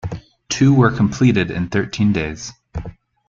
[0.49, 2.51] Two were completed in thirteen days.